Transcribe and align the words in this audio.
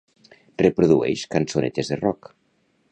Reprodueix 0.61 1.27
cançonetes 1.37 1.93
de 1.95 2.03
rock. 2.05 2.35